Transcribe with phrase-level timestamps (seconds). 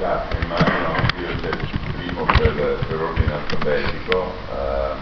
[0.00, 2.54] Grazie, immagino io sia il primo per,
[2.88, 4.32] per ordine alfabetico.
[4.48, 4.96] Um,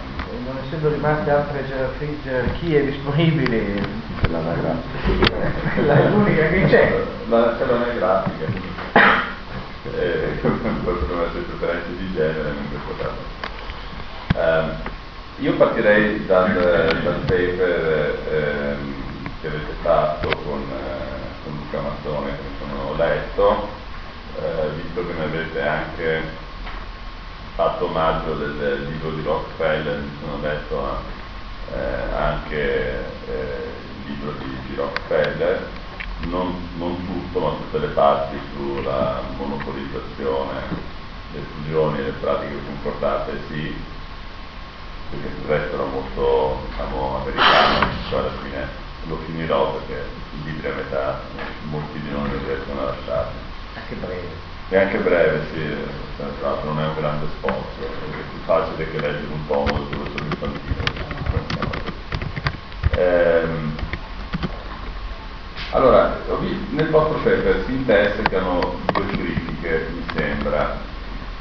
[0.44, 3.80] non essendo rimaste altre gerarchie disponibili,
[4.18, 4.40] quella
[5.94, 7.04] è l'unica che c'è.
[7.28, 8.46] La, c'è l'anagrafica,
[9.94, 13.22] eh, possono essere preferenze di genere in questo caso.
[14.34, 14.74] Um,
[15.38, 16.54] io partirei dal,
[17.04, 18.94] dal paper ehm,
[19.40, 23.77] che avete fatto con, eh, con Luca Mazzone, che sono letto,
[24.40, 26.22] eh, visto che ne avete anche
[27.54, 31.02] fatto omaggio del, del libro di Rockefeller, mi sono letto
[31.74, 32.94] eh, anche
[33.26, 33.72] eh,
[34.04, 35.68] il libro di, di Rockefeller,
[36.28, 40.60] non, non, tutto, ma tutte le parti sulla monopolizzazione,
[41.32, 43.74] le fusioni e le pratiche concordate, sì,
[45.10, 50.68] perché sul resto era molto diciamo, americano, poi alla fine lo finirò perché i libri
[50.68, 51.20] a metà
[51.70, 53.47] molti di noi non riescono a lasciarli.
[53.78, 54.46] Anche breve.
[54.68, 58.98] E anche breve, sì, tra l'altro non è un grande sforzo, è più facile che
[58.98, 60.82] leggere un tomo del professore infantile.
[62.90, 63.78] Ehm,
[65.70, 66.24] allora,
[66.70, 70.86] nel vostro paper si intersecano due critiche, mi sembra,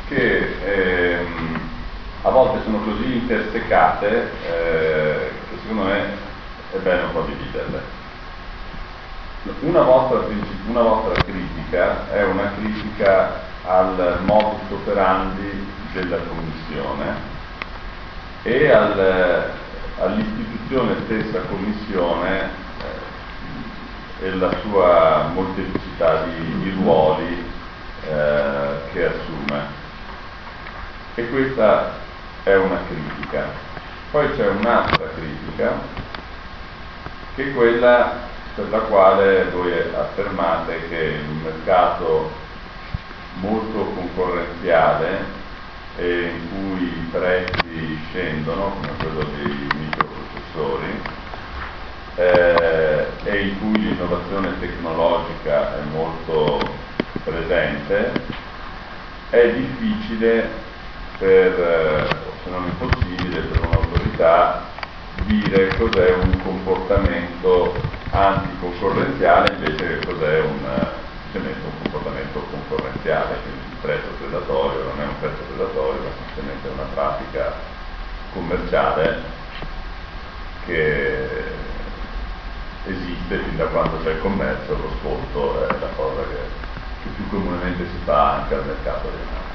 [0.03, 1.85] che ehm,
[2.21, 6.17] a volte sono così intersecate eh, che secondo me
[6.69, 7.96] è bene un po' dividerle.
[9.61, 10.25] Una vostra,
[10.67, 17.35] una vostra critica è una critica al modus operandi della Commissione
[18.43, 19.53] e al,
[19.99, 22.49] all'istituzione stessa Commissione
[24.19, 27.45] eh, e la sua molteplicità di, di ruoli
[28.05, 29.85] eh, che assume.
[31.15, 31.93] E questa
[32.43, 33.45] è una critica.
[34.11, 35.73] Poi c'è un'altra critica,
[37.35, 42.31] che è quella per la quale voi affermate che un mercato
[43.35, 45.25] molto concorrenziale
[45.95, 51.01] e in cui i prezzi scendono, come quello dei microprocessori,
[52.15, 56.57] eh, e in cui l'innovazione tecnologica è molto
[57.23, 58.11] presente,
[59.29, 60.49] è difficile
[61.19, 62.07] per, eh,
[62.43, 64.63] se non impossibile, per un'autorità
[65.25, 70.59] dire cos'è un comportamento anticoncorrenziale invece che cos'è un,
[71.31, 76.67] semplicemente un comportamento concorrenziale, quindi il prezzo predatorio non è un prezzo predatorio, ma semplicemente
[76.69, 77.53] una pratica
[78.33, 79.21] commerciale
[80.65, 81.29] che
[82.85, 86.39] esiste fin da quando c'è il commercio, lo sconto è la cosa che,
[87.03, 89.47] che più comunemente si fa anche al mercato denaro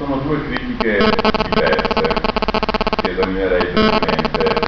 [0.00, 0.96] sono due critiche
[1.44, 2.14] diverse
[3.02, 4.60] che esaminerei brevemente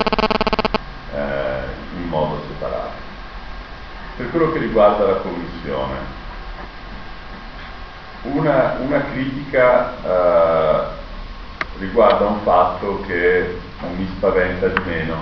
[1.15, 1.65] eh,
[1.97, 3.01] in modo separato.
[4.19, 5.97] Per quello che riguarda la Commissione,
[8.23, 10.85] una, una critica eh,
[11.79, 13.59] riguarda un fatto che
[13.95, 15.17] mi spaventa di meno,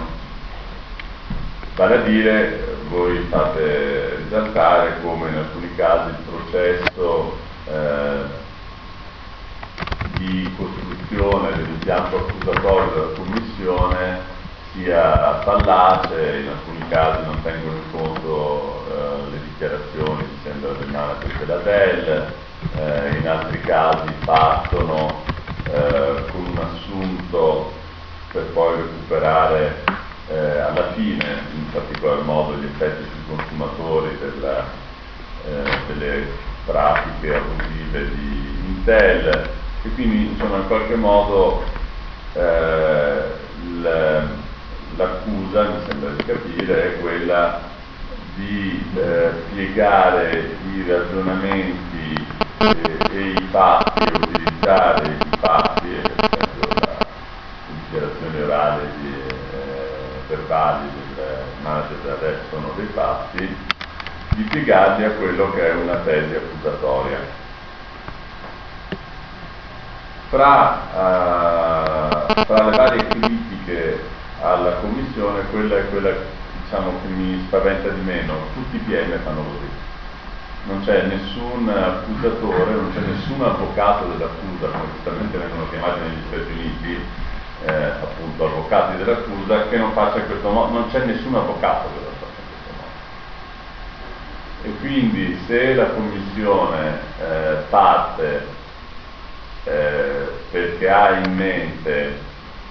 [1.75, 8.23] vale a dire, voi fate risaltare come in alcuni casi il processo eh,
[10.19, 14.19] di costruzione dell'impianto accusatorio della Commissione
[14.73, 18.80] sia fallace, in alcuni casi non tengono in conto
[19.61, 22.33] dichiarazioni, mi sembra, del manager della Dell,
[22.77, 25.23] eh, in altri casi partono
[25.67, 27.71] eh, con un assunto
[28.33, 29.85] per poi recuperare
[30.29, 34.65] eh, alla fine, in particolar modo, gli effetti sui consumatori della,
[35.45, 36.27] eh, delle
[36.65, 39.51] pratiche abusive di Intel
[39.83, 41.65] e quindi insomma in qualche modo
[42.33, 43.23] eh,
[44.97, 47.70] l'accusa, mi sembra di capire, è quella
[48.41, 52.27] di eh, spiegare i ragionamenti
[52.59, 52.77] e,
[53.13, 56.97] e i fatti, utilizzare i fatti, per esempio la
[57.67, 63.57] dichiarazione orale di, eh, verbali del manager del resto sono dei fatti,
[64.37, 67.39] di piegarli a quello che è una tesi accusatoria.
[70.31, 74.01] Fra, uh, fra le varie critiche
[74.41, 76.39] alla Commissione, quella è quella
[76.71, 78.35] diciamo, che mi spaventa di meno.
[78.55, 79.69] Tutti i PM fanno così.
[80.67, 86.53] Non c'è nessun accusatore, non c'è nessun avvocato dell'accusa, come giustamente vengono chiamati negli Stati
[86.53, 87.01] Uniti,
[87.65, 92.05] eh, appunto avvocati dell'accusa, che non faccia in questo modo, non c'è nessun avvocato che
[92.05, 92.73] lo faccia in questo
[94.63, 94.69] modo.
[94.69, 98.47] E quindi se la Commissione eh, parte
[99.65, 102.19] eh, perché ha in mente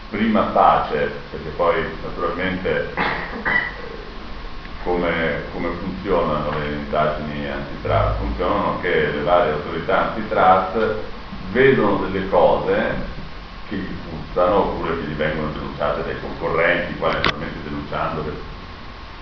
[0.09, 2.93] prima pace, perché poi naturalmente
[4.89, 8.17] come, come, funzionano le indagini antitrust?
[8.17, 10.95] Funzionano che le varie autorità antitrust
[11.51, 13.17] vedono delle cose
[13.67, 18.31] che gli puzzano oppure che gli vengono denunciate dai concorrenti, quali naturalmente denunciando che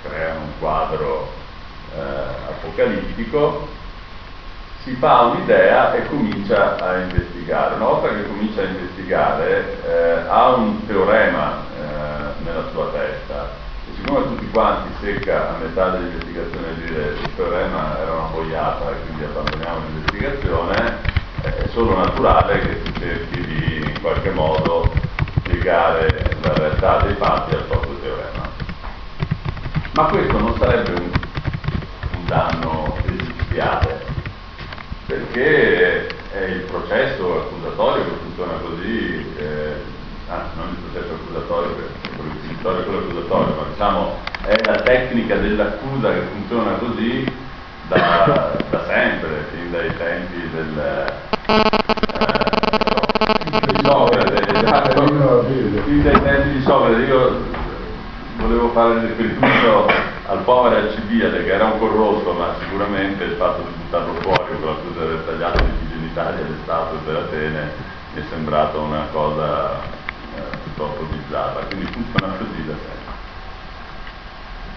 [0.04, 1.32] creano un quadro
[1.94, 3.68] eh, apocalittico,
[4.84, 7.76] si fa un'idea e comincia a investigare.
[7.76, 13.07] Una volta che comincia a investigare eh, ha un teorema eh, nella sua testa
[14.08, 19.24] siccome tutti quanti secca a metà dell'investigazione dire il teorema era una boiata e quindi
[19.26, 20.98] abbandoniamo l'investigazione,
[21.42, 24.90] è solo naturale che si cerchi di in qualche modo
[25.40, 28.50] spiegare la realtà dei fatti al proprio teorema.
[29.92, 31.12] Ma questo non sarebbe un,
[32.16, 34.06] un danno esiziale,
[35.06, 39.74] perché è il processo accusatorio che funziona così, eh,
[40.30, 44.16] anzi non il processo accusatorio, quello inquisitorio quello accusatorio, ma diciamo
[44.46, 47.26] è la tecnica dell'accusa che funziona così
[47.88, 50.78] da, da sempre, fin dai tempi del...
[50.78, 51.26] Eh,
[53.68, 55.44] di Socrate, esatto,
[55.86, 57.42] fin dai tempi di Socrate, io
[58.38, 59.88] volevo fare riferimento
[60.28, 64.70] al povero Alcibiade che era un corrotto, ma sicuramente il fatto di buttarlo fuori con
[64.70, 67.72] l'accusa di aver tagliato i genitali alle statue per Atene
[68.14, 69.97] mi è sembrata una cosa
[70.78, 73.16] eh, piuttosto bizzarra, quindi funziona così da sempre.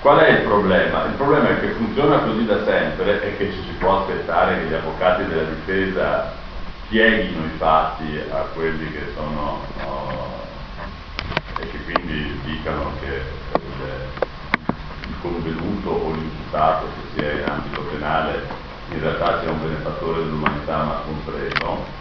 [0.01, 1.05] Qual è il problema?
[1.05, 4.69] Il problema è che funziona così da sempre e che ci si può aspettare che
[4.69, 6.39] gli avvocati della difesa
[6.89, 10.49] pieghino i fatti a quelli che sono oh,
[11.59, 13.23] e che quindi dicano che
[13.61, 14.09] il,
[15.07, 18.49] il convenuto o l'imputato, se si è in ambito penale,
[18.89, 21.99] in realtà sia un benefattore dell'umanità ma compreso.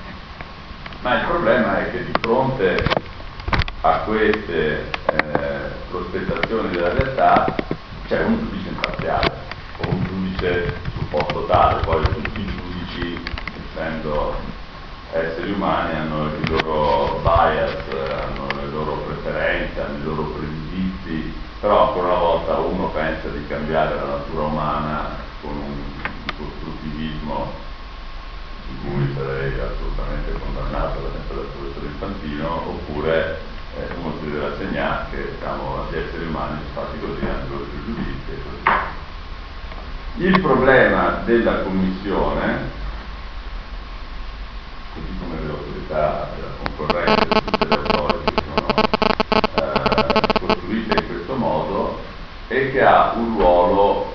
[1.01, 3.08] Ma il problema è che di fronte
[3.81, 7.55] a queste eh, prospettazioni della realtà
[8.07, 9.31] c'è un giudice imparziale
[9.77, 13.23] o un giudice sul posto tale, poi tutti i giudici,
[13.55, 14.35] essendo
[15.13, 21.87] esseri umani, hanno i loro bias, hanno le loro preferenze, hanno i loro pregiudizi, però
[21.87, 25.75] ancora una volta uno pensa di cambiare la natura umana con un
[26.37, 27.67] costruttivismo
[28.67, 33.39] di cui sarei assolutamente condannato ad esempio dal professore Infantino, oppure
[33.77, 37.49] eh, uno si deve rassegnare che diciamo, gli esseri umani sono fatti così, hanno i
[37.49, 38.97] loro pregiudizi e così.
[40.21, 42.69] Il problema della Commissione,
[44.93, 48.67] così come le autorità della concorrenza e tutte le autorità che sono
[49.55, 52.01] eh, costruite in questo modo,
[52.49, 54.13] è che ha un ruolo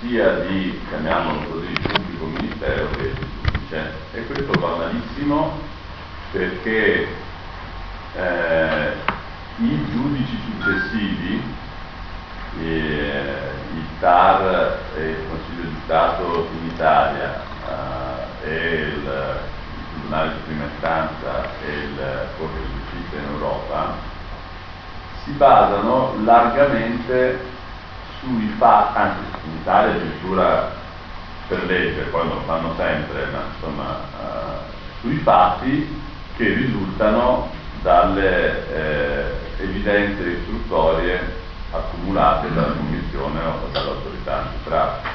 [0.00, 3.92] sia di, chiamiamolo così, pubblico ministero che di giudice.
[4.14, 5.60] E questo va malissimo
[6.32, 7.06] perché
[8.16, 8.92] eh,
[9.58, 11.42] i giudici successivi,
[12.58, 17.42] eh, il TAR e il Consiglio di Stato in Italia
[18.42, 23.92] eh, e il, il Tribunale di prima istanza e il Corte di Giustizia in Europa,
[25.22, 27.44] si basano largamente
[28.20, 30.72] sui fatti, anzi in Italia addirittura
[31.48, 36.02] per legge, poi non lo fanno sempre, ma insomma eh, sui fatti
[36.36, 37.50] che risultano
[37.82, 39.24] dalle eh,
[39.58, 41.20] evidenze istruttorie
[41.70, 45.11] accumulate dalla Commissione o dall'autorità antitrust.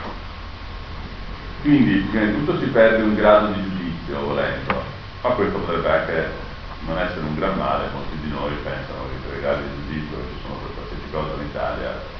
[1.61, 4.83] Quindi prima di tutto si perde un grado di giudizio volendo,
[5.21, 6.45] ma questo potrebbe anche
[6.79, 10.35] non essere un gran male, molti di noi pensano che i gradi di giudizio che
[10.35, 12.15] ci sono per qualsiasi cosa in Italia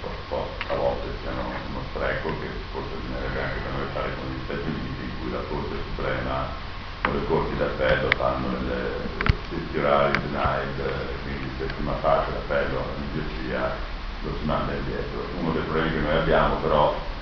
[0.68, 4.68] a volte siano uno spreco che forse bisognerebbe anche per noi fare con gli Stati
[4.68, 6.66] Uniti in cui la Corte Suprema
[7.04, 13.78] o le corti d'appello fanno le settiorali denied, quindi settima fase l'appello all'idiozia,
[14.20, 15.30] lo si manda indietro.
[15.38, 17.17] Uno dei problemi che noi abbiamo però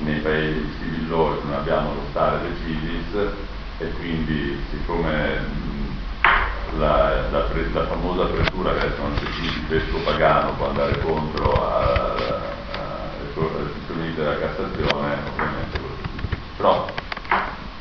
[0.00, 3.32] nei paesi law non abbiamo lo stare decisis
[3.78, 5.68] e quindi siccome
[6.78, 10.68] la, la, pre, la, famosa apertura che adesso non c'è più di vescovo pagano può
[10.68, 15.80] andare contro alle istituzioni della Cassazione, ovviamente.
[16.56, 16.86] Però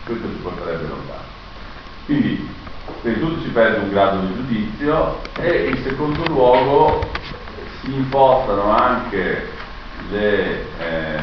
[0.05, 1.27] questo ci porterebbe lontano.
[2.05, 2.49] Quindi
[3.01, 7.07] di tutto si perde un grado di giudizio e in secondo luogo
[7.81, 9.47] si impostano anche
[10.09, 11.18] le, eh,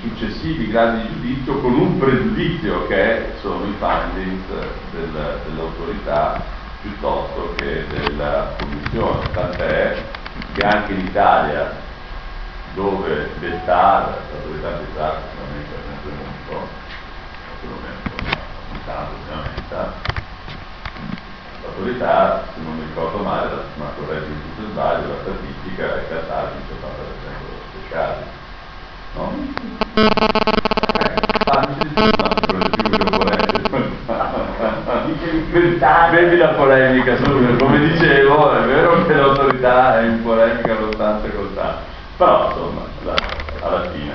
[0.00, 4.46] successivi gradi di giudizio con un pregiudizio che sono i findings
[4.92, 6.42] del, dell'autorità
[6.80, 10.02] piuttosto che della commissione, tant'è
[10.54, 11.76] che anche in Italia
[12.72, 16.68] dove del TAR, l'autorità del TAR sicuramente è sempre molto,
[17.60, 17.98] perlomeno
[18.86, 19.76] tanto ultimamente,
[21.62, 26.20] l'autorità, se non mi ricordo male, ma tutto il sbaglio, la statistica è che a
[26.20, 26.80] Tati c'è 80%
[27.20, 28.39] dello speciale
[29.16, 29.32] No?
[29.94, 30.08] Eh,
[36.10, 41.50] Bevi la polemica come dicevo, è vero che l'autorità è in polemica costante e col
[42.16, 43.14] però insomma, la,
[43.62, 44.12] alla fine.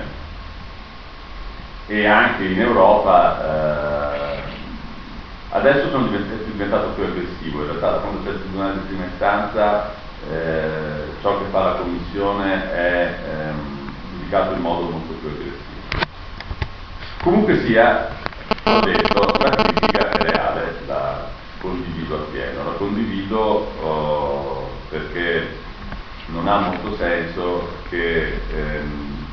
[1.87, 4.39] E anche in Europa eh,
[5.49, 9.91] adesso sono diventato, diventato più aggressivo, in realtà quando c'è il Tribunale di prima istanza
[10.31, 13.34] eh, ciò che fa la Commissione è eh,
[14.35, 15.63] giudicato in modo molto più aggressivo.
[17.21, 18.09] Comunque sia,
[18.65, 23.39] ho detto, la critica è reale, la condivido appieno, la condivido
[23.81, 25.63] oh, perché
[26.27, 29.25] non ha molto senso che ehm,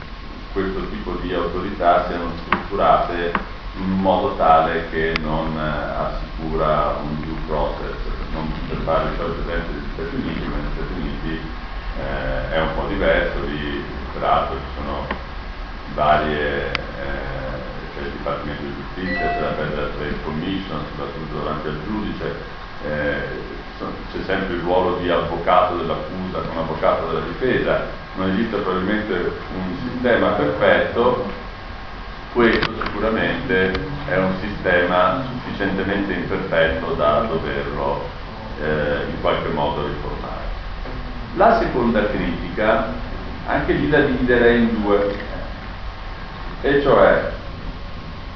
[0.52, 3.32] questo tipo di autorità siano strutturate
[3.76, 7.96] in un modo tale che non assicura un due process,
[8.32, 11.40] non per fare il solito esempio degli Stati Uniti, ma negli Stati Uniti
[11.98, 14.81] eh, è un po' diverso, lì peraltro ci sono
[15.94, 17.52] varie eh,
[17.94, 22.34] c'è il Dipartimento di Giustizia, c'è la Federal Trade Commission, soprattutto davanti al giudice,
[22.84, 23.60] eh,
[24.12, 29.12] c'è sempre il ruolo di avvocato dell'accusa con avvocato della difesa, non esiste probabilmente
[29.54, 31.24] un sistema perfetto,
[32.32, 33.72] questo sicuramente
[34.06, 38.08] è un sistema sufficientemente imperfetto da doverlo
[38.62, 40.40] eh, in qualche modo riformare.
[41.34, 42.92] La seconda critica,
[43.46, 45.14] anche lì da dividere in due,
[46.62, 47.30] e cioè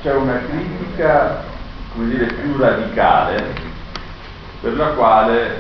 [0.03, 1.45] c'è una critica
[1.95, 3.55] come dire, più radicale
[4.61, 5.55] per la quale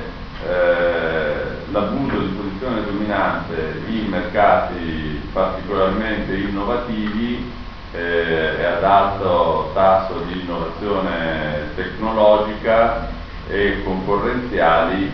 [0.44, 1.34] eh,
[1.70, 7.52] l'abuso di posizione dominante in mercati particolarmente innovativi
[7.92, 13.08] eh, e ad alto tasso di innovazione tecnologica
[13.48, 15.12] e concorrenziali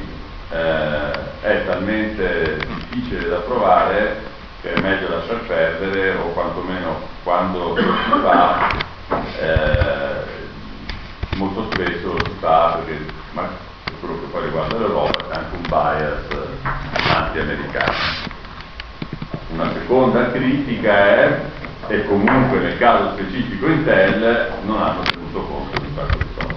[0.51, 1.11] eh,
[1.43, 4.32] è talmente difficile da trovare
[4.63, 7.83] che è meglio lasciar perdere o quantomeno quando si
[8.23, 8.71] fa
[9.41, 10.25] eh,
[11.37, 13.49] molto spesso si fa perché ma
[13.99, 16.27] quello che poi riguarda l'Europa c'è anche un bias
[17.13, 17.93] anti-americano.
[19.49, 21.41] Una seconda critica è
[21.89, 26.55] che comunque nel caso specifico Intel non hanno tenuto conto di queste cose.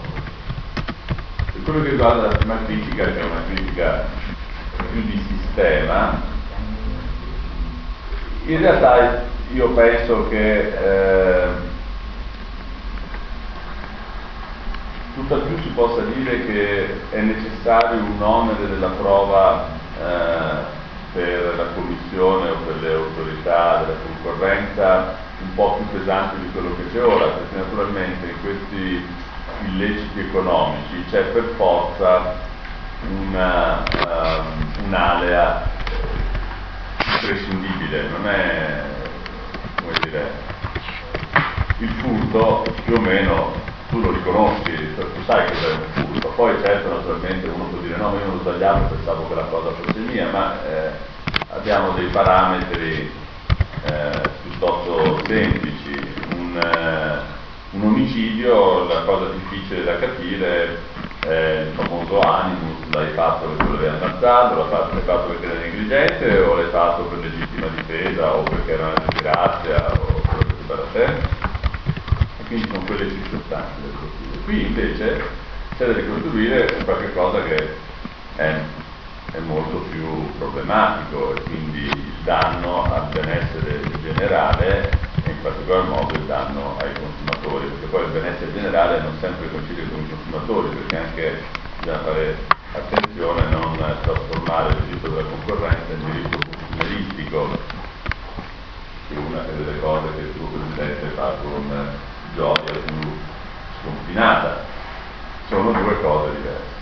[1.53, 4.05] Per quello che riguarda la prima critica, che è una critica
[4.91, 6.33] più di sistema,
[8.45, 9.23] in realtà
[9.53, 11.47] io penso che eh,
[15.15, 19.67] tutt'al più si possa dire che è necessario un onere della prova
[19.99, 20.73] eh,
[21.13, 26.75] per la Commissione o per le autorità della concorrenza un po' più pesante di quello
[26.75, 29.05] che c'è ora, perché naturalmente in questi
[29.65, 32.35] illeciti economici c'è per forza
[33.07, 35.74] una, um, un'alea
[37.25, 38.83] imprescindibile, non è
[39.81, 40.31] come dire
[41.79, 43.53] il furto più o meno
[43.89, 47.97] tu lo riconosci, tu sai che è un furto, poi certo naturalmente uno può dire
[47.97, 50.91] no, ma io non ho sbagliato, pensavo che la cosa fosse mia, ma eh,
[51.49, 53.11] abbiamo dei parametri
[53.85, 55.99] eh, piuttosto semplici,
[56.35, 57.19] un, eh,
[57.71, 60.79] un, omicidio, la cosa difficile da capire
[61.21, 63.45] è il famoso animus, l'hai fatto
[63.85, 68.71] volevi ammazzarlo, l'hai fatto perché era negligente o l'hai fatto per legittima difesa o perché
[68.73, 71.43] era una disgrazia o quello che ti te
[72.47, 74.43] quindi sono quelle circostanze da ricostruire.
[74.45, 75.21] Qui invece
[75.77, 77.67] c'è da ricostruire qualche cosa che
[78.35, 78.55] è,
[79.31, 84.91] è, molto più problematico e quindi il danno al benessere generale
[85.25, 89.49] e in particolar modo il danno ai consumatori, perché poi il benessere generale non sempre
[89.49, 91.41] coincide con i consumatori, perché anche
[91.79, 92.35] bisogna fare
[92.75, 97.57] attenzione a non trasformare il diritto della concorrenza in diritto consumieristico,
[99.07, 101.89] che è una delle cose che il suo Presidente fa con
[102.35, 103.17] gioia più
[103.81, 104.63] sconfinata.
[105.47, 106.73] Sono due cose diverse.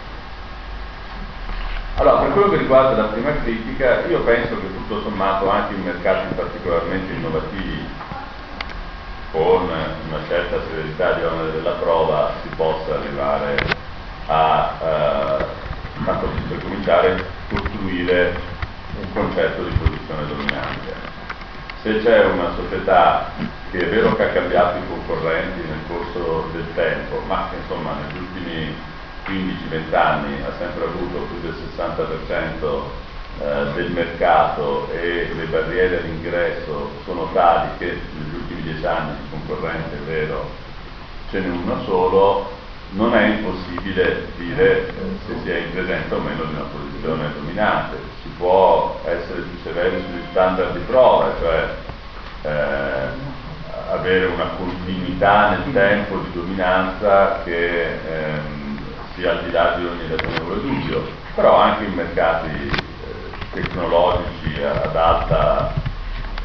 [1.96, 5.84] Allora, per quello che riguarda la prima critica, io penso che tutto sommato anche in
[5.84, 7.86] mercati particolarmente innovativi,
[9.32, 13.58] con una certa severità di onere della prova, si possa arrivare
[14.28, 15.46] a, eh,
[16.04, 18.40] tanto per cominciare, costruire
[19.00, 21.12] un concetto di posizione dominante.
[21.82, 23.32] Se c'è una società
[23.72, 27.96] che è vero che ha cambiato i concorrenti nel corso del tempo, ma che insomma
[28.06, 28.76] negli ultimi
[29.26, 33.02] 15-20 anni ha sempre avuto più del 60%
[33.40, 39.30] eh, del mercato e le barriere all'ingresso sono tali che negli ultimi 10 anni di
[39.30, 40.64] concorrente è vero
[41.34, 42.52] ce n'è uno solo,
[42.94, 44.94] non è impossibile dire eh,
[45.26, 47.98] se si è in presenza o meno di una posizione dominante.
[48.22, 51.76] Si può essere più severi sugli standard di prova, cioè
[52.44, 53.32] eh,
[53.92, 58.78] avere una continuità nel tempo di dominanza che ehm,
[59.16, 61.04] sia al di là di ogni ragionevole dubbio,
[61.36, 62.72] però anche in mercati eh,
[63.54, 65.74] tecnologici ad alta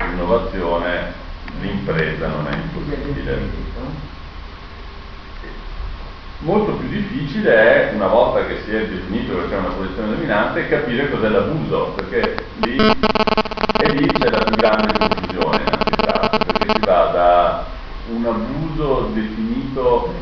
[0.00, 1.12] innovazione
[1.61, 3.76] l'impresa non è impossibile.
[6.40, 10.68] Molto più difficile è, una volta che si è definito che c'è una posizione dominante,
[10.68, 17.64] capire cos'è l'abuso, perché lì, lì c'è la più grande confusione perché si va da
[18.11, 20.14] un abuso definito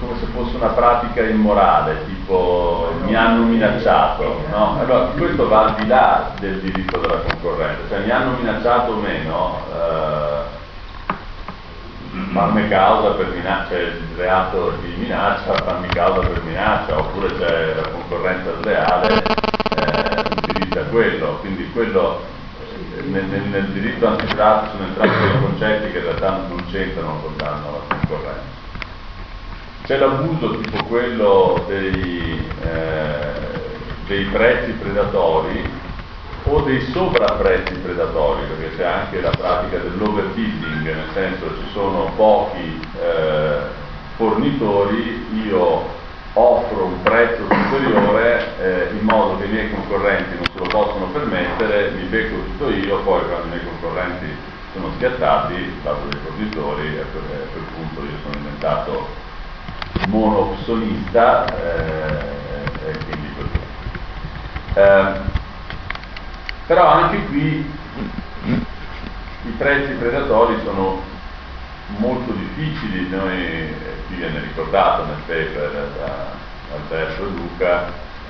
[0.00, 4.78] come se fosse una pratica immorale, tipo mi hanno minacciato, no?
[4.78, 8.96] Allora questo va al di là del diritto della concorrenza, cioè mi hanno minacciato o
[8.96, 10.56] meno, eh,
[12.32, 17.74] farmi causa per minaccia, c'è il reato di minaccia, farmi causa per minaccia, oppure c'è
[17.74, 22.22] la concorrenza sleale, eh, utilizza quello, quindi quello
[22.96, 27.20] eh, nel, nel, nel diritto antitrust sono entrati dei concetti che in realtà non c'entrano
[27.22, 28.56] con danno alla concorrenza.
[29.84, 33.60] C'è l'abuso tipo quello dei, eh,
[34.06, 35.77] dei prezzi predatori
[36.48, 42.80] o dei sovrapprezzi predatori, perché c'è anche la pratica dell'overbidding, nel senso ci sono pochi
[43.00, 43.58] eh,
[44.16, 45.96] fornitori, io
[46.32, 51.06] offro un prezzo superiore eh, in modo che i miei concorrenti non se lo possono
[51.06, 54.26] permettere, mi becco tutto io, poi quando i miei concorrenti
[54.72, 59.08] sono schiattati, vado dai fornitori e a quel punto io sono diventato
[60.08, 63.58] monopsonista eh, e quindi così.
[66.68, 67.66] Però anche qui
[68.44, 71.02] i prezzi predatori sono
[71.96, 73.74] molto difficili, noi, eh,
[74.06, 76.32] qui viene ricordato nel paper da
[76.74, 77.86] Alberto Luca,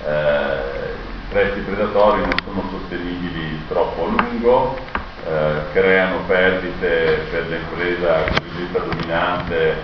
[0.06, 4.78] eh, i prezzi predatori non sono sostenibili troppo a lungo,
[5.26, 9.76] eh, creano perdite per l'impresa cosiddetta dominante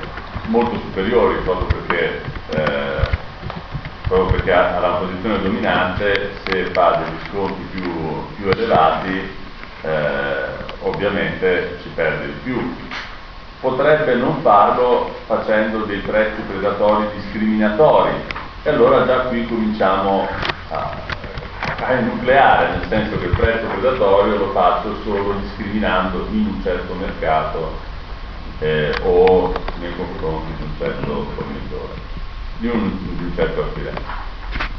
[0.46, 3.13] molto superiori proprio perché, eh,
[4.14, 9.28] proprio perché la posizione dominante se fa degli sconti più, più elevati
[9.82, 10.44] eh,
[10.82, 12.76] ovviamente ci perde di più.
[13.60, 18.12] Potrebbe non farlo facendo dei prezzi predatori discriminatori
[18.62, 20.28] e allora già qui cominciamo
[20.70, 20.90] a,
[21.80, 26.94] a enucleare, nel senso che il prezzo predatorio lo faccio solo discriminando in un certo
[26.94, 27.78] mercato
[28.60, 32.03] eh, o nei confronti di un certo fornitore,
[32.64, 34.02] di un, di un certo acquirente.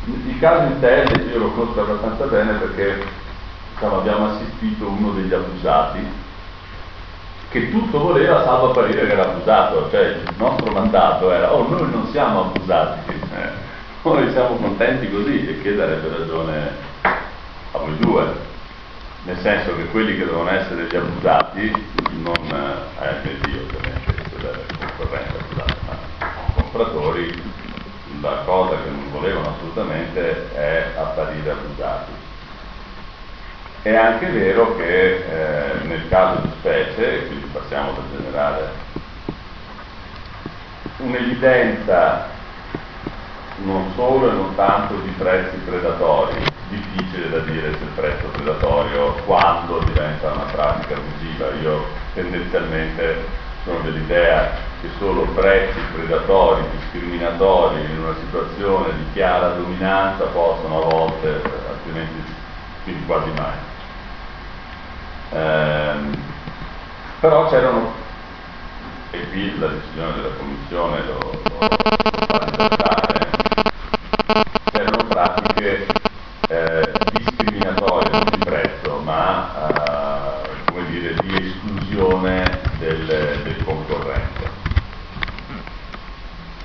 [0.05, 3.05] Il caso in tese io lo conosco abbastanza bene perché
[3.73, 6.23] diciamo, abbiamo assistito uno degli abusati
[7.49, 11.89] che tutto voleva salvo apparire che era abusato, cioè il nostro mandato era oh noi
[11.91, 13.49] non siamo abusati, eh,
[14.01, 16.71] noi siamo contenti così e che darebbe ragione
[17.71, 18.53] a voi due
[19.23, 21.71] nel senso che quelli che devono essere gli abusati
[22.21, 22.33] non
[22.99, 25.95] è eh, Dio ovviamente della concorrenza scusate, ma
[26.53, 27.64] compratori
[28.29, 32.11] la cosa che non volevano assolutamente è apparire abusati.
[33.83, 38.69] È anche vero che eh, nel caso di specie, quindi passiamo dal generale,
[40.97, 42.33] un'evidenza
[43.57, 46.33] non solo e non tanto di prezzi predatori,
[46.69, 51.51] difficile da dire se il prezzo predatorio quando diventa una pratica abusiva.
[51.61, 51.85] Io
[52.15, 60.83] tendenzialmente sono dell'idea che solo prezzi predatori, discriminatori in una situazione di chiara dominanza possono
[60.83, 62.33] a volte, altrimenti
[62.83, 63.57] quindi quasi mai.
[65.31, 66.15] Ehm,
[67.19, 67.91] però c'erano,
[69.09, 71.67] e qui la decisione della Commissione lo, lo, lo
[72.77, 73.03] fa
[74.71, 75.87] c'erano pratiche
[76.49, 84.51] eh, discriminatorie, non di prezzo, ma eh, come dire, di esclusione del, del concorrente.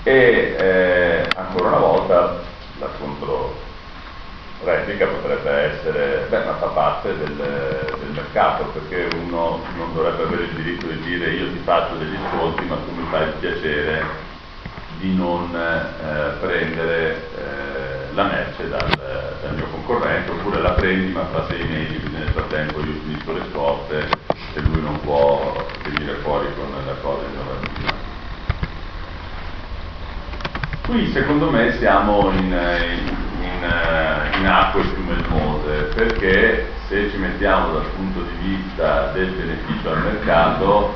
[0.03, 2.43] E eh, ancora una volta
[2.79, 10.25] la controreplica potrebbe essere, beh, ma fa parte del, del, mercato, perché uno non dovrebbe
[10.25, 13.35] avere il diritto di dire io ti faccio degli sconti, ma tu mi fai il
[13.39, 14.05] piacere
[14.99, 18.89] di non eh, prendere eh, la merce dal,
[19.41, 23.33] dal, mio concorrente oppure la prendi ma fra sei mesi, quindi nel frattempo io finisco
[23.33, 24.09] le scorte
[24.55, 28.09] e lui non può venire fuori con la cosa innovativa.
[30.87, 37.73] Qui secondo me siamo in, in, in, in acque più melmose perché se ci mettiamo
[37.73, 40.95] dal punto di vista del beneficio al mercato,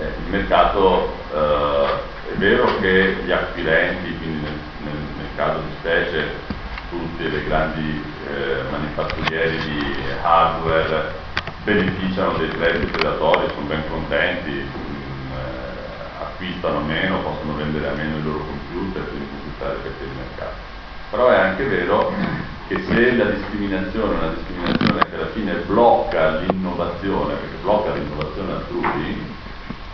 [0.00, 5.74] eh, il mercato eh, è vero che gli acquirenti, quindi nel, nel, nel caso di
[5.78, 6.34] specie
[6.90, 11.14] tutti le grandi eh, manifatturieri di hardware
[11.62, 18.16] beneficiano dei prezzi predatori, sono ben contenti, mh, eh, acquistano meno, possono vendere a meno
[18.16, 20.56] i loro computer, quindi conquistare perché il mercato.
[21.10, 22.12] Però è anche vero
[22.68, 28.52] che se la discriminazione è una discriminazione che alla fine blocca l'innovazione, perché blocca l'innovazione
[28.52, 29.34] altrui,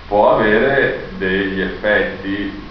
[0.06, 2.62] può avere degli effetti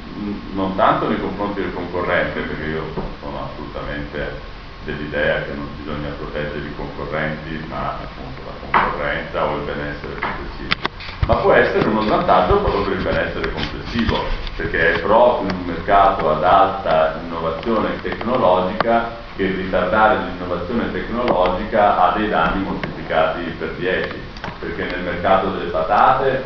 [0.53, 2.84] non tanto nei confronti del concorrente, perché io
[3.19, 4.51] sono assolutamente
[4.84, 10.92] dell'idea che non bisogna proteggere i concorrenti, ma appunto la concorrenza o il benessere complessivo.
[11.25, 14.17] Ma può essere uno svantaggio proprio per il benessere complessivo,
[14.57, 22.17] perché è proprio in un mercato ad alta innovazione tecnologica che ritardare l'innovazione tecnologica ha
[22.17, 24.21] dei danni moltiplicati per 10,
[24.59, 26.43] perché nel mercato delle patate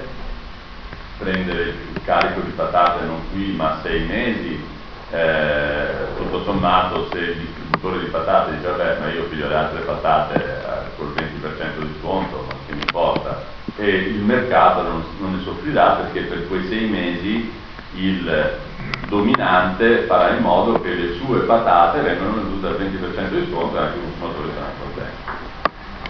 [1.17, 4.63] prendere il carico di patate non qui ma sei mesi,
[5.09, 5.87] eh,
[6.17, 10.35] tutto sommato se il distributore di patate dice vabbè ma io piglio le altre patate
[10.35, 15.43] eh, col 20% di sconto, non che mi importa, e il mercato non, non ne
[15.43, 17.51] soffrirà perché per quei sei mesi
[17.93, 18.59] il
[19.07, 23.79] dominante farà in modo che le sue patate vengano vendute al 20% di sconto e
[23.79, 25.45] anche i consumatori saranno contenti.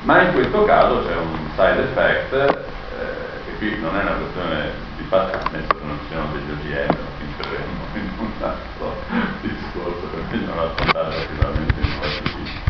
[0.04, 4.72] Ma in questo caso c'è un side effect, eh, che qui non è una questione
[4.98, 8.96] infatti ammesso che non ci siano degli OGM entreremo in un altro
[9.42, 12.62] discorso perché non affrontare sicuramente in questi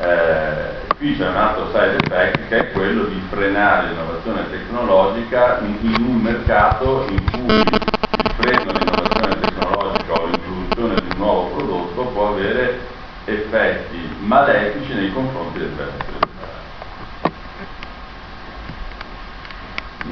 [0.00, 5.78] eh, qui c'è un altro side effect che è quello di frenare l'innovazione tecnologica in,
[5.80, 12.02] in un mercato in cui il freno all'innovazione tecnologica o l'introduzione di un nuovo prodotto
[12.02, 12.80] può avere
[13.24, 16.18] effetti malefici nei confronti del benessere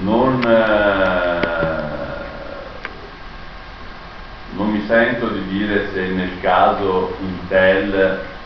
[0.00, 1.40] non, eh,
[4.52, 8.36] non mi sento di dire se nel caso Intel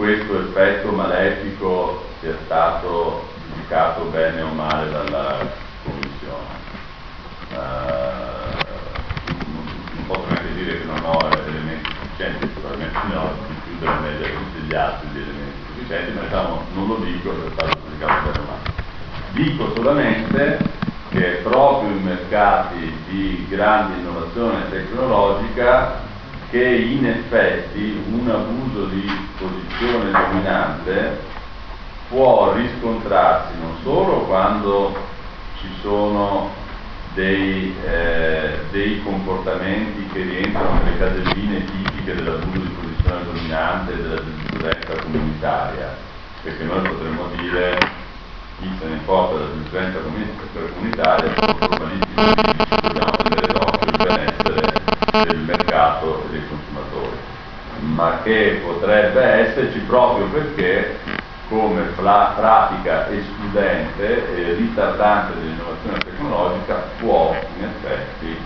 [0.00, 5.36] questo effetto malefico sia stato giudicato bene o male dalla
[5.84, 6.56] Commissione.
[7.52, 7.60] Uh,
[9.26, 12.46] non posso neanche dire che non ho elementi sufficienti,
[13.10, 17.32] ne ho di più della media altri di elementi sufficienti, ma diciamo non lo dico
[17.32, 18.68] per stato giudicato bene o male.
[19.32, 20.58] Dico solamente
[21.10, 26.08] che proprio in mercati di grande innovazione tecnologica
[26.50, 29.08] che in effetti un abuso di
[29.38, 31.20] posizione dominante
[32.08, 34.96] può riscontrarsi non solo quando
[35.60, 36.50] ci sono
[37.14, 44.22] dei, eh, dei comportamenti che rientrano nelle caselline tipiche dell'abuso di posizione dominante e della
[44.22, 45.96] giurisprudenza comunitaria,
[46.42, 47.78] perché noi potremmo dire
[48.58, 54.72] chi se ne importa della giurisprudenza comunitaria sono formalistici dobbiamo tenere d'occhio il benessere
[55.26, 57.16] del mercato e dei consumatori,
[57.80, 60.98] ma che potrebbe esserci proprio perché
[61.48, 68.38] come pratica escludente e ritardante dell'innovazione tecnologica può in effetti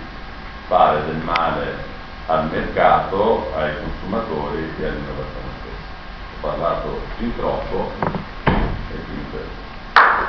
[0.66, 1.92] fare del male
[2.28, 5.92] al mercato, ai consumatori e all'innovazione stessa.
[6.32, 7.92] Ho parlato fin troppo
[8.46, 9.53] e quindi.